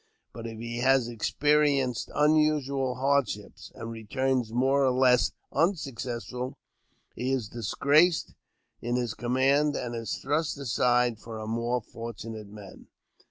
But 0.33 0.47
if 0.47 0.57
he 0.57 0.79
has 0.79 1.07
experienced 1.07 2.09
unusual 2.15 2.95
hardships, 2.95 3.71
and 3.75 3.91
returns 3.91 4.51
more 4.51 4.83
or 4.83 4.89
less 4.89 5.31
unsuccessful, 5.51 6.57
he 7.15 7.31
is 7.31 7.47
disgraced 7.49 8.33
in 8.81 8.95
his 8.95 9.13
command, 9.13 9.75
and 9.75 9.93
is 9.93 10.17
thrust 10.17 10.57
aside 10.57 11.19
for 11.19 11.37
a 11.37 11.45
more 11.45 11.81
fortunate 11.83 12.47
man. 12.47 12.87